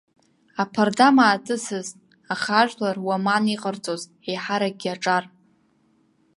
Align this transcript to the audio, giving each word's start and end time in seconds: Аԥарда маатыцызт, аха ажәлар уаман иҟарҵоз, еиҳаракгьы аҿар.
Аԥарда 0.61 1.07
маатыцызт, 1.15 1.95
аха 2.33 2.51
ажәлар 2.61 2.97
уаман 3.05 3.43
иҟарҵоз, 3.55 4.01
еиҳаракгьы 4.29 4.89
аҿар. 4.95 5.23